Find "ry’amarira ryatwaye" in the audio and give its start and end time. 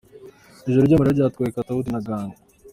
0.85-1.53